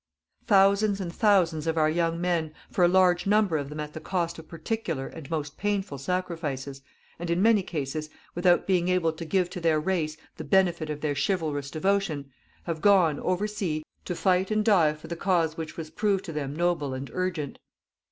"Thousands 0.47 0.99
and 0.99 1.13
thousands 1.13 1.67
of 1.67 1.77
our 1.77 1.87
young 1.87 2.19
men, 2.19 2.55
for 2.71 2.83
a 2.83 2.87
large 2.87 3.27
number 3.27 3.55
of 3.55 3.69
them 3.69 3.79
at 3.79 3.93
the 3.93 3.99
cost 3.99 4.39
of 4.39 4.47
particular 4.47 5.05
and 5.05 5.29
most 5.29 5.59
painful 5.59 5.99
sacrifices, 5.99 6.81
and 7.19 7.29
in 7.29 7.39
many 7.39 7.61
cases, 7.61 8.09
without 8.33 8.65
being 8.65 8.87
able 8.87 9.13
to 9.13 9.23
give 9.23 9.47
to 9.51 9.61
their 9.61 9.79
race 9.79 10.17
the 10.37 10.43
benefit 10.43 10.89
of 10.89 11.01
their 11.01 11.13
chivalrous 11.13 11.69
devotion, 11.69 12.31
have 12.63 12.81
gone, 12.81 13.19
oversea, 13.19 13.83
to 14.05 14.15
fight 14.15 14.49
and 14.49 14.65
die 14.65 14.93
for 14.95 15.05
the 15.07 15.15
cause 15.15 15.55
which 15.55 15.77
was 15.77 15.91
proved 15.91 16.25
to 16.25 16.33
them 16.33 16.55
noble 16.55 16.95
and 16.95 17.11
urgent. 17.13 17.59